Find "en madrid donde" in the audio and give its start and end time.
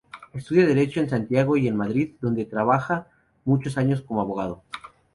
1.67-2.45